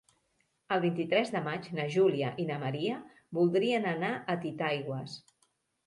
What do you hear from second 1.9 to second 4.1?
Júlia i na Maria voldrien